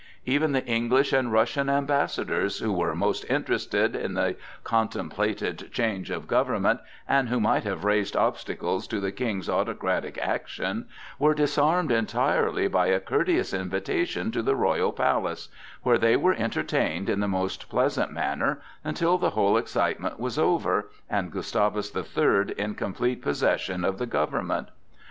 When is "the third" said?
21.91-22.49